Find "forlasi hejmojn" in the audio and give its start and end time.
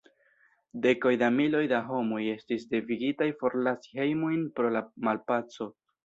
3.41-4.41